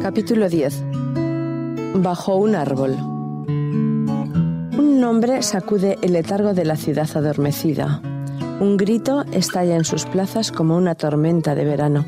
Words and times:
Capítulo 0.00 0.48
10. 0.48 0.82
Bajo 1.96 2.36
un 2.36 2.54
árbol. 2.54 2.92
Un 4.78 5.04
hombre 5.04 5.42
sacude 5.42 5.98
el 6.00 6.14
letargo 6.14 6.54
de 6.54 6.64
la 6.64 6.76
ciudad 6.76 7.10
adormecida. 7.14 8.00
Un 8.60 8.78
grito 8.78 9.24
estalla 9.30 9.76
en 9.76 9.84
sus 9.84 10.06
plazas 10.06 10.52
como 10.52 10.74
una 10.74 10.94
tormenta 10.94 11.54
de 11.54 11.66
verano. 11.66 12.06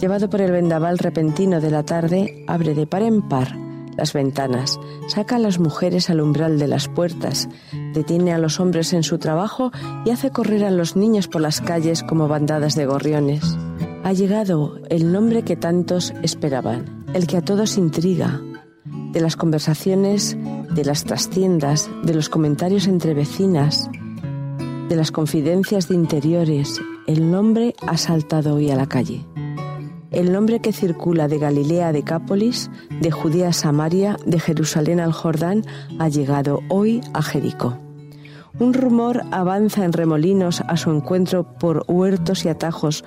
Llevado 0.00 0.30
por 0.30 0.40
el 0.40 0.52
vendaval 0.52 0.96
repentino 0.96 1.60
de 1.60 1.70
la 1.70 1.82
tarde, 1.82 2.46
abre 2.46 2.74
de 2.74 2.86
par 2.86 3.02
en 3.02 3.20
par 3.28 3.58
las 3.96 4.12
ventanas, 4.12 4.80
saca 5.06 5.36
a 5.36 5.38
las 5.38 5.58
mujeres 5.58 6.10
al 6.10 6.20
umbral 6.20 6.58
de 6.58 6.66
las 6.66 6.88
puertas, 6.88 7.48
detiene 7.92 8.32
a 8.32 8.38
los 8.38 8.58
hombres 8.58 8.92
en 8.92 9.02
su 9.02 9.18
trabajo 9.18 9.70
y 10.04 10.10
hace 10.10 10.30
correr 10.30 10.64
a 10.64 10.70
los 10.70 10.96
niños 10.96 11.28
por 11.28 11.42
las 11.42 11.60
calles 11.60 12.02
como 12.02 12.26
bandadas 12.26 12.74
de 12.74 12.86
gorriones. 12.86 13.56
Ha 14.04 14.12
llegado 14.12 14.78
el 14.90 15.10
nombre 15.10 15.42
que 15.42 15.56
tantos 15.56 16.12
esperaban, 16.22 17.04
el 17.14 17.26
que 17.26 17.38
a 17.38 17.42
todos 17.42 17.76
intriga. 17.76 18.40
De 19.12 19.20
las 19.20 19.36
conversaciones, 19.36 20.36
de 20.74 20.84
las 20.84 21.04
trastiendas, 21.04 21.90
de 22.04 22.14
los 22.14 22.28
comentarios 22.28 22.86
entre 22.86 23.14
vecinas, 23.14 23.90
de 24.88 24.96
las 24.96 25.10
confidencias 25.10 25.88
de 25.88 25.94
interiores, 25.94 26.80
el 27.06 27.30
nombre 27.30 27.74
ha 27.86 27.96
saltado 27.96 28.54
hoy 28.54 28.70
a 28.70 28.76
la 28.76 28.86
calle 28.86 29.26
el 30.14 30.32
nombre 30.32 30.60
que 30.60 30.72
circula 30.72 31.26
de 31.26 31.38
Galilea 31.38 31.88
a 31.88 31.92
Decápolis, 31.92 32.70
de 33.00 33.10
Judea 33.10 33.48
a 33.48 33.52
Samaria, 33.52 34.16
de 34.24 34.38
Jerusalén 34.38 35.00
al 35.00 35.12
Jordán, 35.12 35.64
ha 35.98 36.08
llegado 36.08 36.60
hoy 36.68 37.00
a 37.12 37.22
Jericó. 37.22 37.78
Un 38.60 38.72
rumor 38.72 39.22
avanza 39.32 39.84
en 39.84 39.92
remolinos 39.92 40.60
a 40.60 40.76
su 40.76 40.92
encuentro 40.92 41.58
por 41.58 41.84
huertos 41.88 42.44
y 42.44 42.48
atajos, 42.48 43.04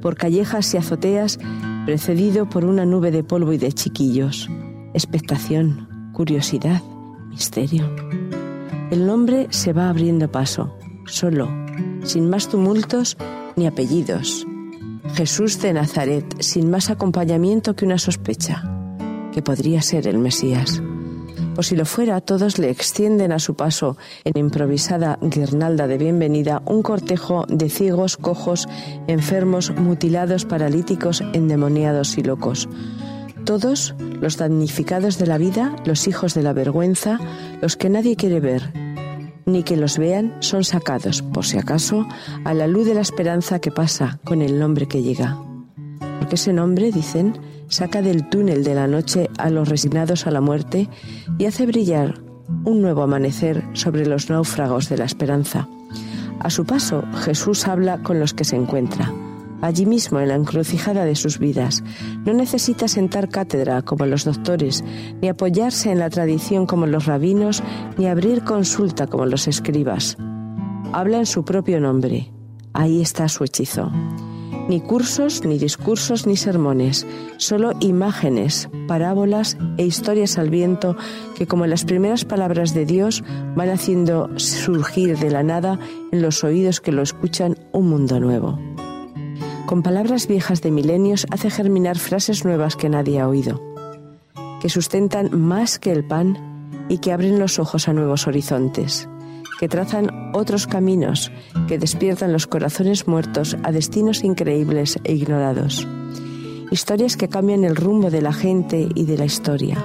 por 0.00 0.16
callejas 0.16 0.72
y 0.74 0.76
azoteas, 0.76 1.38
precedido 1.86 2.48
por 2.48 2.64
una 2.64 2.84
nube 2.84 3.10
de 3.10 3.24
polvo 3.24 3.52
y 3.52 3.58
de 3.58 3.72
chiquillos. 3.72 4.48
Expectación, 4.94 6.10
curiosidad, 6.12 6.82
misterio. 7.28 7.90
El 8.90 9.06
nombre 9.06 9.46
se 9.50 9.72
va 9.72 9.88
abriendo 9.88 10.30
paso, 10.30 10.74
solo, 11.06 11.48
sin 12.02 12.28
más 12.30 12.48
tumultos 12.48 13.16
ni 13.56 13.66
apellidos, 13.66 14.46
Jesús 15.14 15.60
de 15.60 15.72
Nazaret, 15.72 16.24
sin 16.40 16.70
más 16.70 16.90
acompañamiento 16.90 17.74
que 17.74 17.84
una 17.84 17.98
sospecha, 17.98 18.62
que 19.32 19.42
podría 19.42 19.82
ser 19.82 20.06
el 20.06 20.18
Mesías. 20.18 20.82
O 21.58 21.64
si 21.64 21.74
lo 21.74 21.84
fuera, 21.84 22.20
todos 22.20 22.60
le 22.60 22.70
extienden 22.70 23.32
a 23.32 23.40
su 23.40 23.56
paso, 23.56 23.96
en 24.22 24.38
improvisada 24.38 25.18
guirnalda 25.20 25.88
de 25.88 25.98
bienvenida, 25.98 26.62
un 26.66 26.82
cortejo 26.82 27.46
de 27.48 27.68
ciegos, 27.68 28.16
cojos, 28.16 28.68
enfermos, 29.08 29.72
mutilados, 29.72 30.44
paralíticos, 30.44 31.20
endemoniados 31.32 32.16
y 32.16 32.22
locos. 32.22 32.68
Todos 33.44 33.96
los 34.20 34.36
damnificados 34.36 35.18
de 35.18 35.26
la 35.26 35.36
vida, 35.36 35.74
los 35.84 36.06
hijos 36.06 36.32
de 36.34 36.44
la 36.44 36.52
vergüenza, 36.52 37.18
los 37.60 37.76
que 37.76 37.90
nadie 37.90 38.14
quiere 38.14 38.38
ver, 38.38 38.72
ni 39.44 39.64
que 39.64 39.76
los 39.76 39.98
vean, 39.98 40.36
son 40.38 40.62
sacados, 40.62 41.22
por 41.22 41.44
si 41.44 41.58
acaso, 41.58 42.06
a 42.44 42.54
la 42.54 42.68
luz 42.68 42.86
de 42.86 42.94
la 42.94 43.00
esperanza 43.00 43.58
que 43.58 43.72
pasa 43.72 44.20
con 44.22 44.42
el 44.42 44.60
nombre 44.60 44.86
que 44.86 45.02
llega. 45.02 45.47
Porque 46.28 46.34
ese 46.34 46.52
nombre, 46.52 46.92
dicen, 46.92 47.38
saca 47.68 48.02
del 48.02 48.28
túnel 48.28 48.62
de 48.62 48.74
la 48.74 48.86
noche 48.86 49.30
a 49.38 49.48
los 49.48 49.66
resignados 49.66 50.26
a 50.26 50.30
la 50.30 50.42
muerte 50.42 50.86
y 51.38 51.46
hace 51.46 51.64
brillar 51.64 52.20
un 52.66 52.82
nuevo 52.82 53.00
amanecer 53.00 53.64
sobre 53.72 54.04
los 54.04 54.28
náufragos 54.28 54.90
de 54.90 54.98
la 54.98 55.06
esperanza. 55.06 55.66
A 56.40 56.50
su 56.50 56.66
paso, 56.66 57.02
Jesús 57.22 57.66
habla 57.66 58.02
con 58.02 58.20
los 58.20 58.34
que 58.34 58.44
se 58.44 58.56
encuentra 58.56 59.10
allí 59.62 59.86
mismo 59.86 60.20
en 60.20 60.28
la 60.28 60.34
encrucijada 60.34 61.06
de 61.06 61.14
sus 61.14 61.38
vidas. 61.38 61.82
No 62.26 62.34
necesita 62.34 62.88
sentar 62.88 63.30
cátedra 63.30 63.80
como 63.80 64.04
los 64.04 64.26
doctores, 64.26 64.84
ni 65.22 65.28
apoyarse 65.28 65.90
en 65.90 65.98
la 65.98 66.10
tradición 66.10 66.66
como 66.66 66.86
los 66.86 67.06
rabinos, 67.06 67.62
ni 67.96 68.06
abrir 68.06 68.44
consulta 68.44 69.06
como 69.06 69.24
los 69.24 69.48
escribas. 69.48 70.18
Habla 70.92 71.20
en 71.20 71.26
su 71.26 71.46
propio 71.46 71.80
nombre. 71.80 72.30
Ahí 72.74 73.00
está 73.00 73.30
su 73.30 73.44
hechizo. 73.44 73.90
Ni 74.68 74.82
cursos, 74.82 75.44
ni 75.44 75.58
discursos, 75.58 76.26
ni 76.26 76.36
sermones, 76.36 77.06
solo 77.38 77.72
imágenes, 77.80 78.68
parábolas 78.86 79.56
e 79.78 79.86
historias 79.86 80.36
al 80.36 80.50
viento 80.50 80.94
que 81.36 81.46
como 81.46 81.66
las 81.66 81.84
primeras 81.84 82.26
palabras 82.26 82.74
de 82.74 82.84
Dios 82.84 83.24
van 83.56 83.70
haciendo 83.70 84.28
surgir 84.38 85.16
de 85.18 85.30
la 85.30 85.42
nada 85.42 85.78
en 86.12 86.20
los 86.20 86.44
oídos 86.44 86.82
que 86.82 86.92
lo 86.92 87.00
escuchan 87.00 87.56
un 87.72 87.88
mundo 87.88 88.20
nuevo. 88.20 88.58
Con 89.64 89.82
palabras 89.82 90.26
viejas 90.26 90.60
de 90.60 90.70
milenios 90.70 91.26
hace 91.30 91.48
germinar 91.48 91.98
frases 91.98 92.44
nuevas 92.44 92.76
que 92.76 92.90
nadie 92.90 93.20
ha 93.20 93.28
oído, 93.28 93.62
que 94.60 94.68
sustentan 94.68 95.30
más 95.40 95.78
que 95.78 95.92
el 95.92 96.04
pan 96.04 96.84
y 96.90 96.98
que 96.98 97.12
abren 97.12 97.38
los 97.38 97.58
ojos 97.58 97.88
a 97.88 97.94
nuevos 97.94 98.26
horizontes, 98.26 99.08
que 99.58 99.68
trazan 99.68 100.30
otros 100.34 100.66
caminos, 100.66 101.32
que 101.66 101.78
despiertan 101.78 102.32
los 102.32 102.46
corazones 102.46 103.06
muertos 103.06 103.56
a 103.62 103.72
destinos 103.72 104.24
increíbles 104.24 104.98
e 105.04 105.14
ignorados. 105.14 105.86
Historias 106.70 107.16
que 107.16 107.28
cambian 107.28 107.64
el 107.64 107.76
rumbo 107.76 108.10
de 108.10 108.22
la 108.22 108.32
gente 108.32 108.88
y 108.94 109.04
de 109.04 109.18
la 109.18 109.24
historia. 109.24 109.82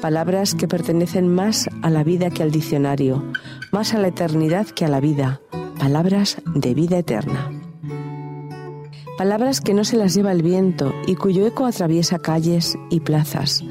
Palabras 0.00 0.54
que 0.54 0.68
pertenecen 0.68 1.28
más 1.28 1.68
a 1.82 1.90
la 1.90 2.04
vida 2.04 2.30
que 2.30 2.42
al 2.42 2.50
diccionario, 2.50 3.24
más 3.72 3.94
a 3.94 3.98
la 3.98 4.08
eternidad 4.08 4.66
que 4.66 4.84
a 4.84 4.88
la 4.88 5.00
vida. 5.00 5.40
Palabras 5.78 6.36
de 6.54 6.74
vida 6.74 6.98
eterna 6.98 7.50
palabras 9.16 9.60
que 9.60 9.74
no 9.74 9.84
se 9.84 9.96
las 9.96 10.14
lleva 10.14 10.32
el 10.32 10.42
viento 10.42 10.92
y 11.06 11.14
cuyo 11.14 11.46
eco 11.46 11.64
atraviesa 11.64 12.18
calles 12.18 12.76
y 12.90 13.00
plazas, 13.00 13.64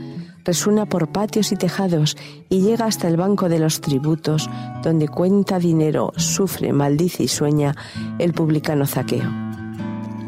resuena 0.46 0.86
por 0.86 1.10
patios 1.10 1.52
y 1.52 1.58
tejados 1.58 2.16
y 2.50 2.62
llega 2.62 2.86
hasta 2.86 3.08
el 3.08 3.18
banco 3.18 3.50
de 3.50 3.60
los 3.60 3.82
tributos, 3.82 4.50
donde 4.84 5.08
cuenta 5.08 5.60
dinero, 5.60 6.14
sufre, 6.16 6.72
maldice 6.72 7.24
y 7.24 7.28
sueña 7.28 7.76
el 8.20 8.34
publicano 8.34 8.86
Zaqueo. 8.86 9.30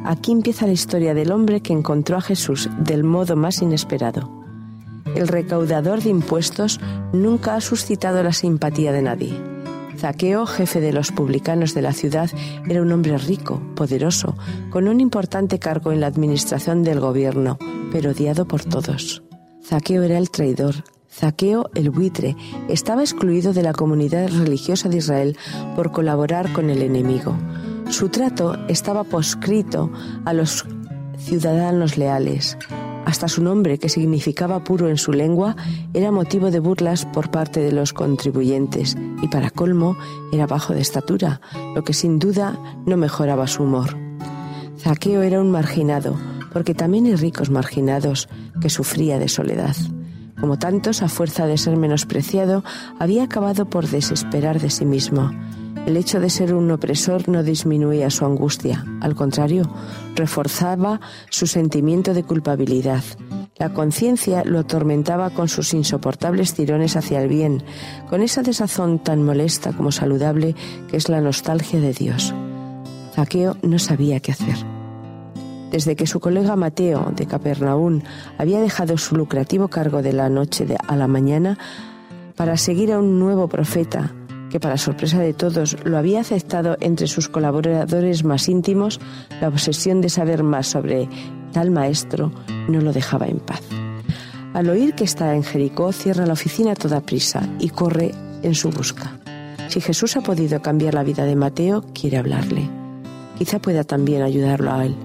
Aquí 0.03 0.31
empieza 0.31 0.65
la 0.65 0.73
historia 0.73 1.13
del 1.13 1.31
hombre 1.31 1.61
que 1.61 1.73
encontró 1.73 2.17
a 2.17 2.21
Jesús 2.21 2.69
del 2.79 3.03
modo 3.03 3.35
más 3.35 3.61
inesperado. 3.61 4.29
El 5.15 5.27
recaudador 5.27 6.01
de 6.01 6.09
impuestos 6.09 6.79
nunca 7.13 7.55
ha 7.55 7.61
suscitado 7.61 8.21
la 8.23 8.33
simpatía 8.33 8.91
de 8.91 9.01
nadie 9.01 9.57
Zaqueo, 9.97 10.45
jefe 10.45 10.79
de 10.79 10.93
los 10.93 11.11
publicanos 11.11 11.73
de 11.73 11.81
la 11.81 11.91
ciudad, 11.91 12.29
era 12.69 12.81
un 12.81 12.91
hombre 12.91 13.17
rico, 13.17 13.61
poderoso, 13.75 14.35
con 14.69 14.87
un 14.87 15.01
importante 15.01 15.59
cargo 15.59 15.91
en 15.91 16.01
la 16.01 16.07
administración 16.07 16.83
del 16.83 16.99
gobierno, 16.99 17.57
pero 17.91 18.11
odiado 18.11 18.47
por 18.47 18.63
todos. 18.63 19.23
Zaqueo 19.67 20.03
era 20.03 20.17
el 20.17 20.31
traidor, 20.31 20.75
Zaqueo 21.11 21.69
el 21.75 21.89
buitre 21.89 22.37
estaba 22.69 23.01
excluido 23.01 23.51
de 23.51 23.63
la 23.63 23.73
comunidad 23.73 24.29
religiosa 24.29 24.87
de 24.87 24.99
Israel 24.99 25.37
por 25.75 25.91
colaborar 25.91 26.53
con 26.53 26.69
el 26.69 26.81
enemigo. 26.81 27.35
Su 27.89 28.07
trato 28.07 28.55
estaba 28.69 29.03
poscrito 29.03 29.91
a 30.23 30.31
los 30.31 30.65
ciudadanos 31.17 31.97
leales. 31.97 32.57
Hasta 33.03 33.27
su 33.27 33.43
nombre, 33.43 33.77
que 33.77 33.89
significaba 33.89 34.63
puro 34.63 34.87
en 34.87 34.97
su 34.97 35.11
lengua, 35.11 35.57
era 35.93 36.11
motivo 36.11 36.49
de 36.49 36.61
burlas 36.61 37.05
por 37.05 37.29
parte 37.29 37.59
de 37.59 37.73
los 37.73 37.91
contribuyentes 37.91 38.95
y 39.21 39.27
para 39.27 39.49
colmo 39.49 39.97
era 40.31 40.47
bajo 40.47 40.75
de 40.75 40.79
estatura, 40.79 41.41
lo 41.75 41.83
que 41.83 41.93
sin 41.93 42.19
duda 42.19 42.57
no 42.85 42.95
mejoraba 42.95 43.47
su 43.47 43.63
humor. 43.63 43.97
Zaqueo 44.77 45.23
era 45.23 45.41
un 45.41 45.51
marginado, 45.51 46.15
porque 46.57 46.73
también 46.73 47.05
hay 47.05 47.15
ricos 47.15 47.51
marginados 47.51 48.27
que 48.59 48.71
sufría 48.71 49.19
de 49.19 49.27
soledad. 49.27 49.75
Como 50.41 50.57
tantos, 50.57 51.03
a 51.03 51.07
fuerza 51.07 51.45
de 51.45 51.55
ser 51.59 51.77
menospreciado, 51.77 52.63
había 52.97 53.25
acabado 53.25 53.69
por 53.69 53.87
desesperar 53.87 54.59
de 54.59 54.71
sí 54.71 54.83
mismo 54.83 55.31
el 55.85 55.95
hecho 55.95 56.19
de 56.19 56.31
ser 56.31 56.53
un 56.53 56.69
opresor 56.71 57.29
no 57.29 57.43
disminuía 57.43 58.09
su 58.09 58.25
angustia, 58.25 58.83
al 58.99 59.15
contrario, 59.15 59.71
reforzaba 60.15 60.99
su 61.29 61.47
sentimiento 61.47 62.13
de 62.13 62.23
culpabilidad. 62.23 63.03
La 63.55 63.71
conciencia 63.73 64.43
lo 64.43 64.59
atormentaba 64.59 65.29
con 65.29 65.47
sus 65.47 65.73
insoportables 65.73 66.53
tirones 66.55 66.97
hacia 66.97 67.21
el 67.21 67.29
bien, 67.29 67.63
con 68.09 68.21
esa 68.21 68.41
desazón 68.41 68.99
tan 68.99 69.23
molesta 69.23 69.71
como 69.71 69.93
saludable 69.93 70.55
que 70.89 70.97
es 70.97 71.07
la 71.07 71.21
nostalgia 71.21 71.79
de 71.79 71.93
Dios. 71.93 72.33
Zaqueo 73.15 73.55
no 73.61 73.79
sabía 73.79 74.19
qué 74.19 74.33
hacer. 74.33 74.76
Desde 75.71 75.95
que 75.95 76.07
su 76.07 76.19
colega 76.19 76.55
Mateo 76.55 77.11
de 77.15 77.25
Capernaún 77.25 78.03
había 78.37 78.61
dejado 78.61 78.97
su 78.97 79.15
lucrativo 79.15 79.67
cargo 79.67 80.01
de 80.01 80.13
la 80.13 80.29
noche 80.29 80.65
a 80.87 80.95
la 80.95 81.07
mañana 81.07 81.57
para 82.35 82.55
seguir 82.55 82.93
a 82.93 82.99
un 82.99 83.19
nuevo 83.19 83.47
profeta, 83.49 84.13
que 84.49 84.59
para 84.59 84.77
sorpresa 84.77 85.19
de 85.19 85.33
todos 85.33 85.77
lo 85.83 85.97
había 85.97 86.21
aceptado 86.21 86.77
entre 86.79 87.07
sus 87.07 87.27
colaboradores 87.27 88.23
más 88.23 88.47
íntimos, 88.47 88.99
la 89.41 89.49
obsesión 89.49 90.01
de 90.01 90.09
saber 90.09 90.43
más 90.43 90.67
sobre 90.67 91.09
tal 91.51 91.71
maestro 91.71 92.31
no 92.69 92.79
lo 92.79 92.93
dejaba 92.93 93.27
en 93.27 93.39
paz. 93.39 93.61
Al 94.53 94.69
oír 94.69 94.95
que 94.95 95.03
está 95.03 95.35
en 95.35 95.43
Jericó, 95.43 95.91
cierra 95.91 96.25
la 96.25 96.33
oficina 96.33 96.71
a 96.71 96.75
toda 96.75 97.01
prisa 97.01 97.47
y 97.59 97.69
corre 97.69 98.11
en 98.41 98.55
su 98.55 98.69
busca. 98.69 99.19
Si 99.67 99.81
Jesús 99.81 100.15
ha 100.15 100.21
podido 100.21 100.61
cambiar 100.61 100.93
la 100.93 101.03
vida 101.03 101.25
de 101.25 101.35
Mateo, 101.35 101.83
quiere 101.93 102.17
hablarle. 102.17 102.69
Quizá 103.37 103.59
pueda 103.59 103.83
también 103.83 104.21
ayudarlo 104.21 104.71
a 104.71 104.85
él. 104.85 104.95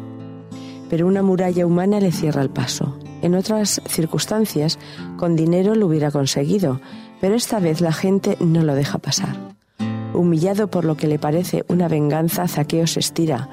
Pero 0.93 1.06
una 1.06 1.23
muralla 1.23 1.65
humana 1.65 2.00
le 2.00 2.12
cierra 2.12 2.43
el 2.43 2.50
paso. 2.50 2.99
En 3.23 3.35
otras 3.35 3.81
circunstancias, 3.87 4.79
con 5.17 5.37
dinero 5.37 5.75
lo 5.75 5.87
hubiera 5.87 6.11
conseguido, 6.11 6.83
pero 7.19 7.35
esta 7.35 7.61
vez 7.61 7.81
la 7.81 7.94
gente 7.94 8.37
no 8.41 8.62
lo 8.62 8.75
deja 8.75 8.99
pasar. 8.99 9.35
Humillado 10.12 10.69
por 10.69 10.85
lo 10.85 10.99
que 10.99 11.06
le 11.06 11.19
parece 11.19 11.65
una 11.69 11.89
venganza, 11.89 12.47
Zaqueo 12.47 12.87
se 12.87 13.00
estira. 13.00 13.49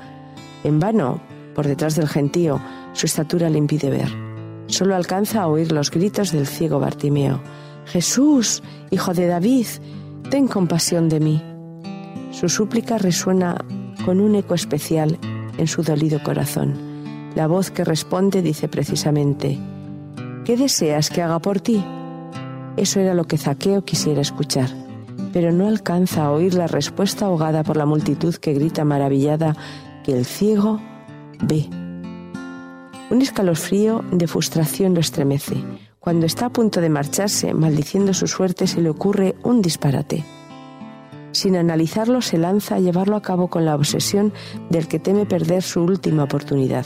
En 0.66 0.82
vano, 0.82 1.22
por 1.56 1.66
detrás 1.66 1.96
del 1.96 2.10
gentío, 2.10 2.60
su 2.92 3.06
estatura 3.06 3.50
le 3.50 3.58
impide 3.58 3.90
ver. 3.90 4.10
Solo 4.68 4.94
alcanza 4.94 5.44
a 5.44 5.48
oír 5.48 5.72
los 5.72 5.92
gritos 5.92 6.34
del 6.34 6.46
ciego 6.46 6.82
Bartimeo. 6.82 7.40
Jesús, 7.86 8.62
hijo 8.92 9.14
de 9.14 9.28
David, 9.28 9.68
ten 10.30 10.50
compasión 10.50 11.08
de 11.08 11.22
mí. 11.22 11.42
Su 12.32 12.50
súplica 12.50 12.98
resuena 12.98 13.64
con 14.04 14.20
un 14.20 14.36
eco 14.36 14.56
especial 14.56 15.18
en 15.58 15.68
su 15.68 15.84
dolido 15.84 16.22
corazón. 16.22 16.89
La 17.36 17.48
voz 17.48 17.70
que 17.70 17.84
responde 17.84 18.42
dice 18.42 18.68
precisamente, 18.68 19.60
¿qué 20.46 20.58
deseas 20.58 21.10
que 21.10 21.22
haga 21.22 21.40
por 21.40 21.62
ti? 21.62 21.84
Eso 22.76 23.00
era 23.00 23.14
lo 23.14 23.26
que 23.26 23.38
Zaqueo 23.38 23.84
quisiera 23.84 24.22
escuchar, 24.22 24.70
pero 25.32 25.52
no 25.52 25.68
alcanza 25.68 26.26
a 26.26 26.32
oír 26.32 26.56
la 26.56 26.68
respuesta 26.68 27.26
ahogada 27.26 27.64
por 27.64 27.78
la 27.78 27.86
multitud 27.86 28.36
que 28.36 28.54
grita 28.54 28.84
maravillada 28.84 29.56
que 30.04 30.18
el 30.18 30.26
ciego 30.26 30.80
ve. 31.42 31.68
Un 33.12 33.22
escalofrío 33.22 34.04
de 34.12 34.28
frustración 34.28 34.94
lo 34.94 35.00
estremece. 35.00 35.64
Cuando 36.00 36.26
está 36.26 36.48
a 36.48 36.54
punto 36.54 36.82
de 36.82 36.90
marcharse, 36.90 37.54
maldiciendo 37.54 38.14
su 38.14 38.28
suerte, 38.28 38.66
se 38.66 38.82
le 38.82 38.90
ocurre 38.90 39.36
un 39.44 39.62
disparate. 39.62 40.24
Sin 41.32 41.56
analizarlo, 41.58 42.22
se 42.22 42.38
lanza 42.38 42.76
a 42.76 42.80
llevarlo 42.80 43.16
a 43.16 43.22
cabo 43.22 43.50
con 43.50 43.66
la 43.66 43.76
obsesión 43.76 44.34
del 44.70 44.88
que 44.88 45.00
teme 45.00 45.26
perder 45.26 45.62
su 45.62 45.84
última 45.84 46.24
oportunidad. 46.24 46.86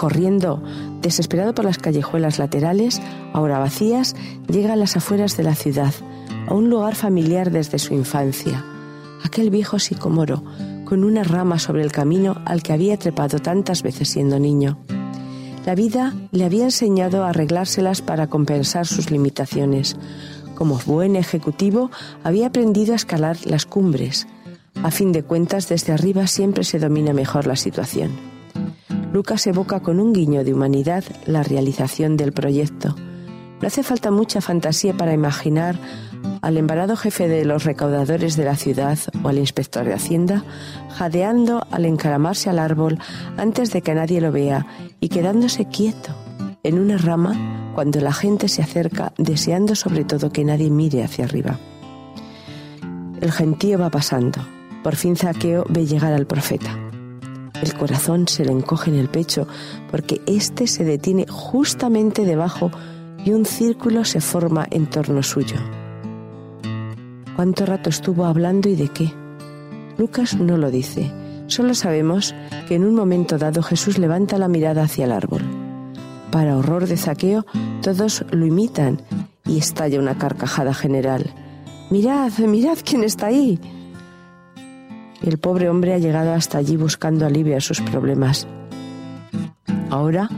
Corriendo, 0.00 0.62
desesperado 1.02 1.54
por 1.54 1.66
las 1.66 1.76
callejuelas 1.76 2.38
laterales, 2.38 3.02
ahora 3.34 3.58
vacías, 3.58 4.16
llega 4.48 4.72
a 4.72 4.76
las 4.76 4.96
afueras 4.96 5.36
de 5.36 5.42
la 5.42 5.54
ciudad, 5.54 5.92
a 6.48 6.54
un 6.54 6.70
lugar 6.70 6.94
familiar 6.94 7.50
desde 7.50 7.78
su 7.78 7.92
infancia, 7.92 8.64
aquel 9.22 9.50
viejo 9.50 9.78
sicomoro, 9.78 10.42
con 10.86 11.04
una 11.04 11.22
rama 11.22 11.58
sobre 11.58 11.82
el 11.82 11.92
camino 11.92 12.40
al 12.46 12.62
que 12.62 12.72
había 12.72 12.98
trepado 12.98 13.40
tantas 13.40 13.82
veces 13.82 14.08
siendo 14.08 14.38
niño. 14.38 14.78
La 15.66 15.74
vida 15.74 16.14
le 16.30 16.46
había 16.46 16.64
enseñado 16.64 17.22
a 17.22 17.28
arreglárselas 17.28 18.00
para 18.00 18.28
compensar 18.28 18.86
sus 18.86 19.10
limitaciones, 19.10 19.98
como 20.54 20.80
buen 20.86 21.14
ejecutivo, 21.14 21.90
había 22.24 22.46
aprendido 22.46 22.94
a 22.94 22.96
escalar 22.96 23.36
las 23.44 23.66
cumbres. 23.66 24.26
A 24.82 24.90
fin 24.90 25.12
de 25.12 25.24
cuentas, 25.24 25.68
desde 25.68 25.92
arriba 25.92 26.26
siempre 26.26 26.64
se 26.64 26.78
domina 26.78 27.12
mejor 27.12 27.46
la 27.46 27.56
situación. 27.56 28.29
Lucas 29.12 29.46
evoca 29.48 29.80
con 29.80 29.98
un 29.98 30.12
guiño 30.12 30.44
de 30.44 30.54
humanidad 30.54 31.02
la 31.26 31.42
realización 31.42 32.16
del 32.16 32.32
proyecto. 32.32 32.94
No 33.60 33.66
hace 33.66 33.82
falta 33.82 34.10
mucha 34.10 34.40
fantasía 34.40 34.96
para 34.96 35.12
imaginar 35.12 35.76
al 36.42 36.56
embarado 36.56 36.96
jefe 36.96 37.28
de 37.28 37.44
los 37.44 37.64
recaudadores 37.64 38.36
de 38.36 38.44
la 38.44 38.56
ciudad 38.56 38.98
o 39.22 39.28
al 39.28 39.38
inspector 39.38 39.84
de 39.84 39.94
Hacienda 39.94 40.44
jadeando 40.90 41.66
al 41.70 41.84
encaramarse 41.84 42.48
al 42.48 42.58
árbol 42.58 42.98
antes 43.36 43.72
de 43.72 43.82
que 43.82 43.94
nadie 43.94 44.20
lo 44.20 44.32
vea 44.32 44.66
y 45.00 45.08
quedándose 45.08 45.66
quieto 45.66 46.14
en 46.62 46.78
una 46.78 46.96
rama 46.96 47.72
cuando 47.74 48.00
la 48.00 48.12
gente 48.12 48.48
se 48.48 48.62
acerca 48.62 49.12
deseando 49.18 49.74
sobre 49.74 50.04
todo 50.04 50.32
que 50.32 50.44
nadie 50.44 50.70
mire 50.70 51.02
hacia 51.02 51.24
arriba. 51.24 51.58
El 53.20 53.32
gentío 53.32 53.78
va 53.78 53.90
pasando. 53.90 54.40
Por 54.82 54.96
fin 54.96 55.16
Zaqueo 55.16 55.66
ve 55.68 55.84
llegar 55.84 56.14
al 56.14 56.26
profeta. 56.26 56.79
El 57.62 57.74
corazón 57.74 58.26
se 58.26 58.44
le 58.44 58.52
encoge 58.52 58.90
en 58.90 58.96
el 58.96 59.08
pecho 59.08 59.46
porque 59.90 60.20
éste 60.26 60.66
se 60.66 60.84
detiene 60.84 61.26
justamente 61.28 62.24
debajo 62.24 62.70
y 63.24 63.32
un 63.32 63.44
círculo 63.44 64.04
se 64.04 64.20
forma 64.20 64.66
en 64.70 64.86
torno 64.86 65.22
suyo. 65.22 65.56
¿Cuánto 67.36 67.66
rato 67.66 67.90
estuvo 67.90 68.24
hablando 68.24 68.68
y 68.68 68.76
de 68.76 68.88
qué? 68.88 69.12
Lucas 69.98 70.36
no 70.36 70.56
lo 70.56 70.70
dice. 70.70 71.12
Solo 71.46 71.74
sabemos 71.74 72.34
que 72.68 72.76
en 72.76 72.84
un 72.84 72.94
momento 72.94 73.36
dado 73.36 73.62
Jesús 73.62 73.98
levanta 73.98 74.38
la 74.38 74.48
mirada 74.48 74.84
hacia 74.84 75.04
el 75.04 75.12
árbol. 75.12 75.42
Para 76.30 76.56
horror 76.56 76.86
de 76.86 76.96
Zaqueo, 76.96 77.44
todos 77.82 78.24
lo 78.30 78.46
imitan 78.46 79.02
y 79.44 79.58
estalla 79.58 79.98
una 79.98 80.16
carcajada 80.16 80.72
general. 80.72 81.34
Mirad, 81.90 82.32
mirad 82.38 82.78
quién 82.84 83.02
está 83.02 83.26
ahí. 83.26 83.58
El 85.22 85.38
pobre 85.38 85.68
hombre 85.68 85.94
ha 85.94 85.98
llegado 85.98 86.32
hasta 86.32 86.58
allí 86.58 86.76
buscando 86.76 87.26
alivio 87.26 87.56
a 87.56 87.60
sus 87.60 87.80
problemas. 87.80 88.46
Ahora, 89.90 90.28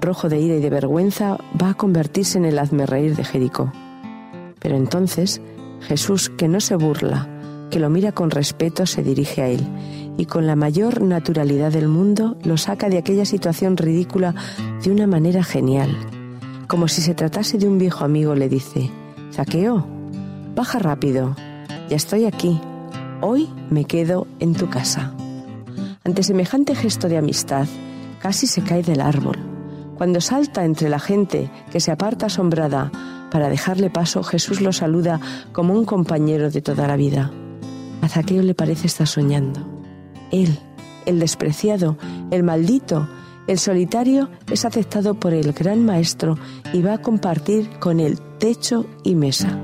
rojo 0.00 0.28
de 0.28 0.38
ira 0.40 0.56
y 0.56 0.60
de 0.60 0.70
vergüenza, 0.70 1.38
va 1.60 1.70
a 1.70 1.74
convertirse 1.74 2.38
en 2.38 2.44
el 2.44 2.58
hazmerreír 2.58 3.16
de 3.16 3.24
Jericó. 3.24 3.72
Pero 4.60 4.76
entonces, 4.76 5.40
Jesús, 5.80 6.30
que 6.30 6.48
no 6.48 6.60
se 6.60 6.76
burla, 6.76 7.28
que 7.70 7.80
lo 7.80 7.90
mira 7.90 8.12
con 8.12 8.30
respeto, 8.30 8.86
se 8.86 9.02
dirige 9.02 9.42
a 9.42 9.48
él 9.48 9.66
y 10.18 10.26
con 10.26 10.46
la 10.46 10.56
mayor 10.56 11.00
naturalidad 11.00 11.72
del 11.72 11.88
mundo 11.88 12.36
lo 12.42 12.56
saca 12.56 12.88
de 12.88 12.98
aquella 12.98 13.24
situación 13.24 13.76
ridícula 13.76 14.34
de 14.82 14.90
una 14.90 15.06
manera 15.06 15.44
genial. 15.44 15.96
Como 16.66 16.88
si 16.88 17.00
se 17.00 17.14
tratase 17.14 17.56
de 17.56 17.68
un 17.68 17.78
viejo 17.78 18.04
amigo, 18.04 18.34
le 18.34 18.48
dice, 18.48 18.90
Zaqueo, 19.32 19.86
baja 20.54 20.80
rápido, 20.80 21.36
ya 21.88 21.96
estoy 21.96 22.24
aquí, 22.24 22.60
hoy 23.20 23.48
me 23.70 23.84
quedo 23.84 24.26
en 24.38 24.54
tu 24.54 24.68
casa. 24.68 25.14
Ante 26.04 26.22
semejante 26.22 26.74
gesto 26.74 27.08
de 27.08 27.18
amistad, 27.18 27.66
casi 28.20 28.46
se 28.46 28.62
cae 28.62 28.82
del 28.82 29.00
árbol. 29.00 29.36
Cuando 29.96 30.20
salta 30.20 30.64
entre 30.64 30.88
la 30.88 30.98
gente 30.98 31.50
que 31.70 31.80
se 31.80 31.90
aparta 31.90 32.26
asombrada 32.26 32.90
para 33.30 33.48
dejarle 33.48 33.90
paso, 33.90 34.22
Jesús 34.22 34.60
lo 34.60 34.72
saluda 34.72 35.20
como 35.52 35.74
un 35.74 35.84
compañero 35.84 36.50
de 36.50 36.62
toda 36.62 36.86
la 36.86 36.96
vida. 36.96 37.30
A 38.00 38.08
Zaqueo 38.08 38.42
le 38.42 38.54
parece 38.54 38.86
estar 38.86 39.06
soñando. 39.06 39.66
Él, 40.30 40.58
el 41.04 41.18
despreciado, 41.18 41.98
el 42.30 42.42
maldito, 42.42 43.08
el 43.46 43.58
solitario, 43.58 44.30
es 44.50 44.64
aceptado 44.64 45.14
por 45.14 45.32
el 45.32 45.52
gran 45.52 45.84
maestro 45.84 46.38
y 46.72 46.82
va 46.82 46.94
a 46.94 47.02
compartir 47.02 47.68
con 47.80 47.98
él 47.98 48.18
techo 48.38 48.86
y 49.02 49.14
mesa. 49.14 49.58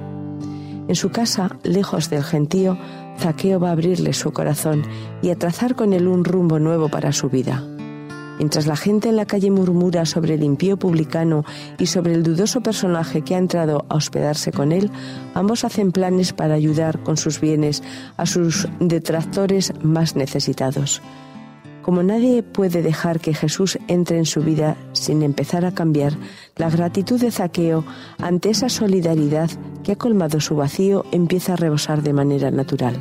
En 0.89 0.95
su 0.97 1.11
casa, 1.11 1.57
lejos 1.63 2.11
del 2.11 2.23
gentío, 2.23 2.77
Zaqueo 3.19 3.61
va 3.61 3.71
a 3.71 3.73
abrirle 3.73 4.13
su 4.13 4.33
corazón 4.33 4.83
y 5.23 5.31
a 5.31 5.37
trazar 5.37 5.75
con 5.75 5.93
él 5.93 6.09
un 6.09 6.25
rumbo 6.25 6.59
nuevo 6.59 6.89
para 6.89 7.13
su 7.13 7.29
vida. 7.29 7.63
Mientras 8.39 8.67
la 8.67 8.77
gente 8.77 9.09
en 9.09 9.17
la 9.17 9.27
calle 9.27 9.51
murmura 9.51 10.07
sobre 10.07 10.35
el 10.35 10.43
impío 10.43 10.77
publicano 10.77 11.45
y 11.79 11.87
sobre 11.87 12.15
el 12.15 12.25
dudoso 12.25 12.63
personaje 12.63 13.23
que 13.23 13.37
ha 13.37 13.39
entrado 13.39 13.87
a 13.89 13.95
hospedarse 13.95 14.51
con 14.51 14.73
él, 14.73 14.91
ambos 15.35 15.65
hacen 15.65 15.93
planes 15.93 16.33
para 16.33 16.55
ayudar 16.55 16.99
con 17.03 17.17
sus 17.17 17.41
bienes 17.41 17.83
a 18.17 18.27
sus 18.27 18.69
detractores 18.81 19.73
más 19.83 20.17
necesitados. 20.17 21.01
Como 21.85 22.03
nadie 22.03 22.43
puede 22.43 22.83
dejar 22.83 23.21
que 23.21 23.35
Jesús 23.35 23.79
entre 23.89 24.19
en 24.19 24.25
su 24.25 24.41
vida 24.41 24.77
sin 24.93 25.23
empezar 25.23 25.67
a 25.67 25.75
cambiar, 25.75 26.15
la 26.57 26.71
gratitud 26.71 27.21
de 27.21 27.31
Zaqueo 27.31 27.85
ante 28.19 28.51
esa 28.51 28.69
solidaridad 28.69 29.51
que 29.83 29.93
ha 29.93 29.97
colmado 29.97 30.41
su 30.41 30.57
vacío 30.57 31.05
empieza 31.13 31.53
a 31.53 31.57
rebosar 31.57 32.03
de 32.03 32.13
manera 32.15 32.51
natural 32.51 32.97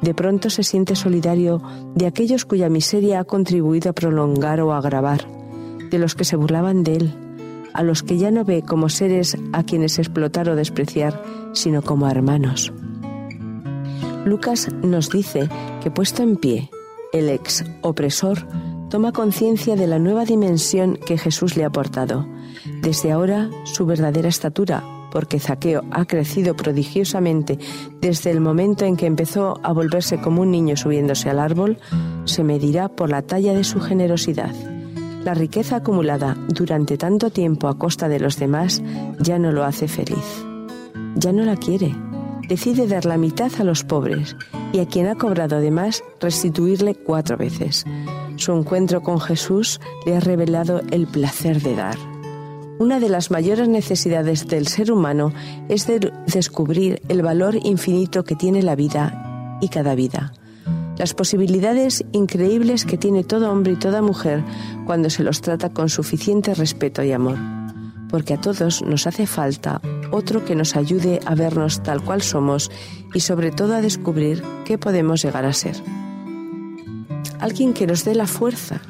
de 0.00 0.14
pronto 0.14 0.50
se 0.50 0.62
siente 0.62 0.94
solidario 0.94 1.62
de 1.94 2.06
aquellos 2.06 2.44
cuya 2.44 2.68
miseria 2.68 3.20
ha 3.20 3.24
contribuido 3.24 3.90
a 3.90 3.92
prolongar 3.92 4.60
o 4.60 4.72
agravar, 4.72 5.26
de 5.90 5.98
los 5.98 6.14
que 6.14 6.24
se 6.24 6.36
burlaban 6.36 6.84
de 6.84 6.96
él, 6.96 7.14
a 7.74 7.82
los 7.82 8.02
que 8.02 8.18
ya 8.18 8.30
no 8.30 8.44
ve 8.44 8.62
como 8.62 8.88
seres 8.88 9.36
a 9.52 9.62
quienes 9.64 9.98
explotar 9.98 10.48
o 10.48 10.56
despreciar, 10.56 11.22
sino 11.52 11.82
como 11.82 12.08
hermanos. 12.08 12.72
Lucas 14.24 14.68
nos 14.82 15.10
dice 15.10 15.48
que 15.82 15.90
puesto 15.90 16.22
en 16.22 16.36
pie, 16.36 16.70
el 17.12 17.28
ex 17.30 17.64
opresor 17.82 18.46
toma 18.90 19.12
conciencia 19.12 19.76
de 19.76 19.86
la 19.86 19.98
nueva 19.98 20.24
dimensión 20.24 20.98
que 21.06 21.18
Jesús 21.18 21.56
le 21.56 21.64
ha 21.64 21.68
aportado. 21.68 22.26
Desde 22.82 23.12
ahora 23.12 23.50
su 23.64 23.86
verdadera 23.86 24.28
estatura, 24.28 24.82
porque 25.10 25.40
Zaqueo 25.40 25.82
ha 25.90 26.04
crecido 26.04 26.54
prodigiosamente 26.54 27.58
desde 28.00 28.30
el 28.30 28.40
momento 28.40 28.84
en 28.84 28.96
que 28.96 29.06
empezó 29.06 29.58
a 29.62 29.72
volverse 29.72 30.20
como 30.20 30.42
un 30.42 30.50
niño 30.50 30.76
subiéndose 30.76 31.30
al 31.30 31.38
árbol, 31.38 31.78
se 32.24 32.44
medirá 32.44 32.88
por 32.88 33.10
la 33.10 33.22
talla 33.22 33.54
de 33.54 33.64
su 33.64 33.80
generosidad. 33.80 34.54
La 35.24 35.34
riqueza 35.34 35.76
acumulada 35.76 36.36
durante 36.48 36.96
tanto 36.96 37.30
tiempo 37.30 37.68
a 37.68 37.78
costa 37.78 38.08
de 38.08 38.20
los 38.20 38.38
demás 38.38 38.82
ya 39.18 39.38
no 39.38 39.52
lo 39.52 39.64
hace 39.64 39.88
feliz. 39.88 40.44
Ya 41.16 41.32
no 41.32 41.44
la 41.44 41.56
quiere. 41.56 41.94
Decide 42.48 42.86
dar 42.86 43.04
la 43.04 43.18
mitad 43.18 43.50
a 43.58 43.64
los 43.64 43.84
pobres 43.84 44.36
y 44.72 44.80
a 44.80 44.86
quien 44.86 45.06
ha 45.08 45.14
cobrado 45.14 45.60
de 45.60 45.70
más 45.70 46.02
restituirle 46.20 46.94
cuatro 46.94 47.36
veces. 47.36 47.84
Su 48.36 48.52
encuentro 48.52 49.02
con 49.02 49.20
Jesús 49.20 49.80
le 50.06 50.16
ha 50.16 50.20
revelado 50.20 50.82
el 50.90 51.06
placer 51.06 51.60
de 51.60 51.74
dar. 51.74 51.96
Una 52.78 53.00
de 53.00 53.08
las 53.08 53.32
mayores 53.32 53.68
necesidades 53.68 54.46
del 54.46 54.68
ser 54.68 54.92
humano 54.92 55.32
es 55.68 55.86
descubrir 56.26 57.02
el 57.08 57.22
valor 57.22 57.56
infinito 57.56 58.22
que 58.22 58.36
tiene 58.36 58.62
la 58.62 58.76
vida 58.76 59.58
y 59.60 59.68
cada 59.68 59.94
vida. 59.94 60.32
las 60.96 61.14
posibilidades 61.14 62.04
increíbles 62.10 62.84
que 62.84 62.98
tiene 62.98 63.22
todo 63.22 63.52
hombre 63.52 63.74
y 63.74 63.76
toda 63.76 64.02
mujer 64.02 64.42
cuando 64.84 65.10
se 65.10 65.22
los 65.22 65.40
trata 65.40 65.70
con 65.70 65.88
suficiente 65.88 66.54
respeto 66.54 67.04
y 67.04 67.12
amor. 67.12 67.38
Porque 68.10 68.34
a 68.34 68.40
todos 68.40 68.82
nos 68.82 69.06
hace 69.06 69.26
falta 69.26 69.80
otro 70.10 70.44
que 70.44 70.54
nos 70.54 70.76
ayude 70.76 71.20
a 71.26 71.34
vernos 71.34 71.82
tal 71.82 72.02
cual 72.02 72.22
somos 72.22 72.70
y 73.14 73.20
sobre 73.20 73.50
todo 73.50 73.74
a 73.74 73.80
descubrir 73.80 74.42
qué 74.64 74.78
podemos 74.78 75.22
llegar 75.22 75.44
a 75.44 75.52
ser. 75.52 75.76
Alguien 77.40 77.72
que 77.72 77.86
nos 77.86 78.04
dé 78.04 78.14
la 78.14 78.26
fuerza 78.26 78.80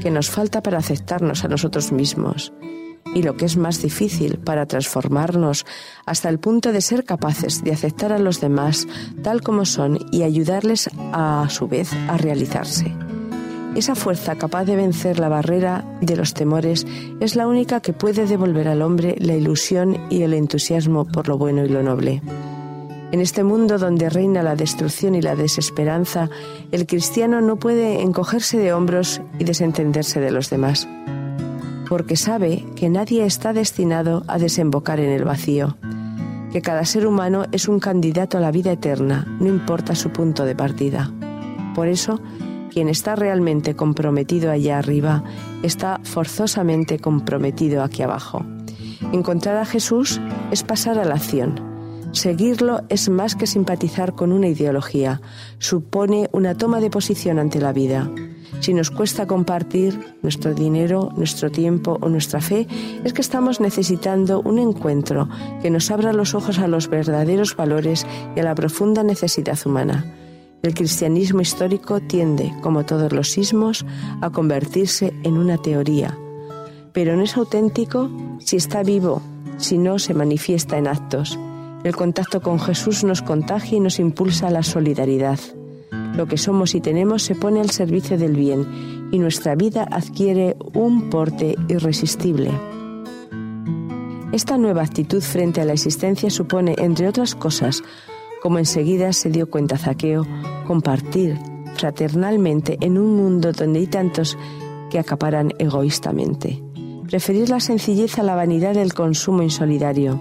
que 0.00 0.10
nos 0.10 0.30
falta 0.30 0.62
para 0.62 0.78
aceptarnos 0.78 1.44
a 1.44 1.48
nosotros 1.48 1.92
mismos 1.92 2.52
y 3.14 3.22
lo 3.22 3.36
que 3.36 3.46
es 3.46 3.56
más 3.56 3.80
difícil 3.80 4.38
para 4.38 4.66
transformarnos 4.66 5.64
hasta 6.04 6.28
el 6.28 6.38
punto 6.38 6.72
de 6.72 6.80
ser 6.80 7.04
capaces 7.04 7.64
de 7.64 7.72
aceptar 7.72 8.12
a 8.12 8.18
los 8.18 8.40
demás 8.40 8.86
tal 9.22 9.40
como 9.40 9.64
son 9.64 9.98
y 10.12 10.22
ayudarles 10.22 10.90
a, 11.12 11.46
su 11.48 11.66
vez 11.66 11.92
a 12.08 12.16
realizarse. 12.18 13.05
Esa 13.76 13.94
fuerza 13.94 14.36
capaz 14.36 14.64
de 14.64 14.74
vencer 14.74 15.20
la 15.20 15.28
barrera 15.28 15.84
de 16.00 16.16
los 16.16 16.34
temores 16.34 16.86
es 17.20 17.36
la 17.36 17.46
única 17.46 17.80
que 17.80 17.92
puede 17.92 18.26
devolver 18.26 18.68
al 18.68 18.82
hombre 18.82 19.14
la 19.18 19.34
ilusión 19.34 19.98
y 20.10 20.22
el 20.22 20.34
entusiasmo 20.34 21.04
por 21.04 21.28
lo 21.28 21.38
bueno 21.38 21.64
y 21.64 21.68
lo 21.68 21.82
noble. 21.82 22.22
En 23.12 23.20
este 23.20 23.44
mundo 23.44 23.78
donde 23.78 24.10
reina 24.10 24.42
la 24.42 24.56
destrucción 24.56 25.14
y 25.14 25.22
la 25.22 25.36
desesperanza, 25.36 26.28
el 26.72 26.86
cristiano 26.86 27.40
no 27.40 27.56
puede 27.56 28.02
encogerse 28.02 28.58
de 28.58 28.72
hombros 28.72 29.20
y 29.38 29.44
desentenderse 29.44 30.18
de 30.18 30.32
los 30.32 30.50
demás 30.50 30.88
porque 31.88 32.16
sabe 32.16 32.64
que 32.74 32.88
nadie 32.88 33.24
está 33.24 33.52
destinado 33.52 34.24
a 34.26 34.38
desembocar 34.38 35.00
en 35.00 35.10
el 35.10 35.24
vacío, 35.24 35.76
que 36.52 36.62
cada 36.62 36.84
ser 36.84 37.06
humano 37.06 37.44
es 37.52 37.68
un 37.68 37.80
candidato 37.80 38.38
a 38.38 38.40
la 38.40 38.50
vida 38.50 38.72
eterna, 38.72 39.24
no 39.40 39.46
importa 39.46 39.94
su 39.94 40.10
punto 40.10 40.44
de 40.44 40.54
partida. 40.54 41.12
Por 41.74 41.88
eso, 41.88 42.20
quien 42.76 42.90
está 42.90 43.16
realmente 43.16 43.74
comprometido 43.74 44.50
allá 44.50 44.78
arriba 44.78 45.24
está 45.62 45.98
forzosamente 46.02 46.98
comprometido 46.98 47.82
aquí 47.82 48.02
abajo. 48.02 48.44
Encontrar 49.12 49.56
a 49.56 49.64
Jesús 49.64 50.20
es 50.50 50.62
pasar 50.62 50.98
a 50.98 51.06
la 51.06 51.14
acción. 51.14 51.58
Seguirlo 52.12 52.82
es 52.90 53.08
más 53.08 53.34
que 53.34 53.46
simpatizar 53.46 54.14
con 54.14 54.30
una 54.30 54.48
ideología, 54.48 55.22
supone 55.58 56.28
una 56.32 56.54
toma 56.54 56.80
de 56.80 56.90
posición 56.90 57.38
ante 57.38 57.62
la 57.62 57.72
vida. 57.72 58.10
Si 58.60 58.74
nos 58.74 58.90
cuesta 58.90 59.26
compartir 59.26 59.98
nuestro 60.20 60.52
dinero, 60.52 61.08
nuestro 61.16 61.50
tiempo 61.50 61.96
o 62.02 62.10
nuestra 62.10 62.42
fe, 62.42 62.66
es 63.04 63.14
que 63.14 63.22
estamos 63.22 63.58
necesitando 63.58 64.42
un 64.42 64.58
encuentro 64.58 65.30
que 65.62 65.70
nos 65.70 65.90
abra 65.90 66.12
los 66.12 66.34
ojos 66.34 66.58
a 66.58 66.68
los 66.68 66.90
verdaderos 66.90 67.56
valores 67.56 68.06
y 68.36 68.40
a 68.40 68.42
la 68.42 68.54
profunda 68.54 69.02
necesidad 69.02 69.58
humana. 69.64 70.25
El 70.62 70.74
cristianismo 70.74 71.40
histórico 71.40 72.00
tiende, 72.00 72.52
como 72.60 72.84
todos 72.84 73.12
los 73.12 73.30
sismos, 73.30 73.86
a 74.20 74.30
convertirse 74.30 75.12
en 75.22 75.36
una 75.36 75.58
teoría. 75.58 76.18
Pero 76.92 77.16
no 77.16 77.22
es 77.22 77.36
auténtico 77.36 78.10
si 78.38 78.56
está 78.56 78.82
vivo, 78.82 79.22
si 79.58 79.78
no 79.78 79.98
se 79.98 80.14
manifiesta 80.14 80.78
en 80.78 80.88
actos. 80.88 81.38
El 81.84 81.94
contacto 81.94 82.40
con 82.40 82.58
Jesús 82.58 83.04
nos 83.04 83.22
contagia 83.22 83.78
y 83.78 83.80
nos 83.80 83.98
impulsa 83.98 84.48
a 84.48 84.50
la 84.50 84.62
solidaridad. 84.62 85.38
Lo 86.16 86.26
que 86.26 86.38
somos 86.38 86.74
y 86.74 86.80
tenemos 86.80 87.22
se 87.22 87.34
pone 87.34 87.60
al 87.60 87.70
servicio 87.70 88.16
del 88.18 88.34
bien 88.34 89.08
y 89.12 89.18
nuestra 89.18 89.54
vida 89.54 89.86
adquiere 89.90 90.56
un 90.72 91.10
porte 91.10 91.54
irresistible. 91.68 92.50
Esta 94.32 94.58
nueva 94.58 94.82
actitud 94.82 95.22
frente 95.22 95.60
a 95.60 95.64
la 95.64 95.74
existencia 95.74 96.30
supone, 96.30 96.74
entre 96.78 97.08
otras 97.08 97.34
cosas, 97.34 97.82
como 98.42 98.58
enseguida 98.58 99.12
se 99.12 99.30
dio 99.30 99.48
cuenta 99.48 99.78
Zaqueo, 99.78 100.26
compartir 100.66 101.38
fraternalmente 101.76 102.78
en 102.80 102.98
un 102.98 103.16
mundo 103.16 103.52
donde 103.52 103.80
hay 103.80 103.86
tantos 103.86 104.36
que 104.90 104.98
acaparan 104.98 105.52
egoístamente. 105.58 106.62
Preferir 107.08 107.50
la 107.50 107.60
sencillez 107.60 108.18
a 108.18 108.22
la 108.22 108.34
vanidad 108.34 108.74
del 108.74 108.94
consumo 108.94 109.42
insolidario 109.42 110.20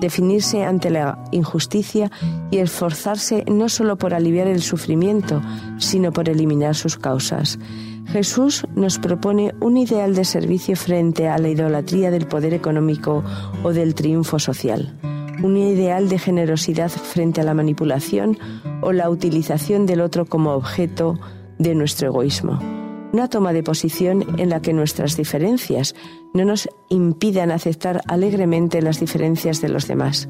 definirse 0.00 0.64
ante 0.64 0.90
la 0.90 1.24
injusticia 1.30 2.10
y 2.50 2.58
esforzarse 2.58 3.44
no 3.46 3.68
solo 3.68 3.96
por 3.96 4.14
aliviar 4.14 4.46
el 4.46 4.62
sufrimiento, 4.62 5.40
sino 5.78 6.12
por 6.12 6.28
eliminar 6.28 6.74
sus 6.74 6.98
causas. 6.98 7.58
Jesús 8.08 8.66
nos 8.74 8.98
propone 8.98 9.54
un 9.60 9.76
ideal 9.78 10.14
de 10.14 10.24
servicio 10.24 10.76
frente 10.76 11.28
a 11.28 11.38
la 11.38 11.48
idolatría 11.48 12.10
del 12.10 12.26
poder 12.26 12.52
económico 12.52 13.24
o 13.62 13.72
del 13.72 13.94
triunfo 13.94 14.38
social, 14.38 14.94
un 15.42 15.56
ideal 15.56 16.08
de 16.08 16.18
generosidad 16.18 16.90
frente 16.90 17.40
a 17.40 17.44
la 17.44 17.54
manipulación 17.54 18.38
o 18.82 18.92
la 18.92 19.10
utilización 19.10 19.86
del 19.86 20.00
otro 20.00 20.26
como 20.26 20.52
objeto 20.52 21.18
de 21.58 21.74
nuestro 21.74 22.08
egoísmo. 22.08 22.60
Una 23.12 23.28
toma 23.28 23.52
de 23.52 23.62
posición 23.62 24.40
en 24.40 24.48
la 24.48 24.60
que 24.60 24.72
nuestras 24.72 25.16
diferencias 25.16 25.94
no 26.32 26.44
nos 26.44 26.68
impidan 26.88 27.52
aceptar 27.52 28.02
alegremente 28.08 28.82
las 28.82 28.98
diferencias 28.98 29.60
de 29.60 29.68
los 29.68 29.86
demás, 29.86 30.28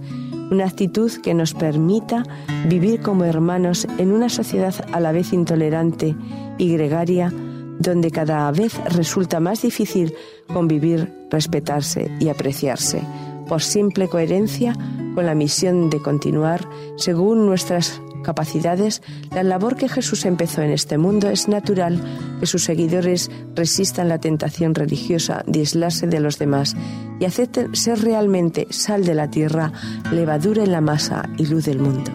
una 0.50 0.66
actitud 0.66 1.10
que 1.22 1.32
nos 1.32 1.54
permita 1.54 2.24
vivir 2.68 3.00
como 3.00 3.24
hermanos 3.24 3.86
en 3.96 4.12
una 4.12 4.28
sociedad 4.28 4.74
a 4.92 5.00
la 5.00 5.12
vez 5.12 5.32
intolerante 5.32 6.14
y 6.58 6.72
gregaria, 6.74 7.32
donde 7.78 8.10
cada 8.10 8.50
vez 8.50 8.78
resulta 8.92 9.40
más 9.40 9.62
difícil 9.62 10.14
convivir, 10.52 11.10
respetarse 11.30 12.10
y 12.20 12.28
apreciarse, 12.28 13.02
por 13.48 13.62
simple 13.62 14.08
coherencia 14.08 14.74
con 15.14 15.26
la 15.26 15.34
misión 15.34 15.90
de 15.90 16.00
continuar 16.00 16.68
según 16.96 17.46
nuestras 17.46 18.00
capacidades, 18.24 19.02
la 19.32 19.44
labor 19.44 19.76
que 19.76 19.88
Jesús 19.88 20.24
empezó 20.24 20.62
en 20.62 20.70
este 20.70 20.98
mundo 20.98 21.28
es 21.28 21.46
natural 21.46 22.00
que 22.40 22.46
sus 22.46 22.64
seguidores 22.64 23.30
resistan 23.54 24.08
la 24.08 24.18
tentación 24.18 24.74
religiosa 24.74 25.44
de 25.46 25.60
aislarse 25.60 26.08
de 26.08 26.18
los 26.18 26.38
demás 26.38 26.74
y 27.20 27.26
acepten 27.26 27.76
ser 27.76 28.00
realmente 28.02 28.66
sal 28.70 29.04
de 29.04 29.14
la 29.14 29.30
tierra, 29.30 29.72
levadura 30.10 30.64
en 30.64 30.72
la 30.72 30.80
masa 30.80 31.28
y 31.36 31.46
luz 31.46 31.66
del 31.66 31.78
mundo. 31.78 32.10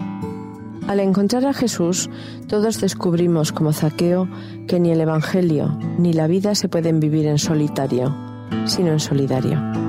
Al 0.87 0.99
encontrar 0.99 1.45
a 1.45 1.53
Jesús, 1.53 2.09
todos 2.47 2.81
descubrimos 2.81 3.51
como 3.51 3.71
Zaqueo 3.71 4.27
que 4.67 4.79
ni 4.79 4.91
el 4.91 4.99
Evangelio 4.99 5.77
ni 5.99 6.13
la 6.13 6.27
vida 6.27 6.55
se 6.55 6.67
pueden 6.67 6.99
vivir 6.99 7.27
en 7.27 7.37
solitario, 7.37 8.15
sino 8.65 8.91
en 8.91 8.99
solidario. 8.99 9.88